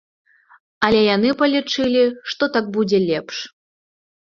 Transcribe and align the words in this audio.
Але 0.87 1.01
яны 1.15 1.29
палічылі, 1.43 2.03
што 2.33 2.51
так 2.59 2.73
будзе 2.79 3.03
лепш. 3.09 3.35